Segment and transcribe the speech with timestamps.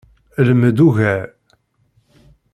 [0.47, 1.23] Lmed ugar.